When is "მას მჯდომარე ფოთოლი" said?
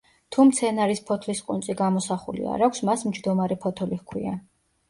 2.91-4.01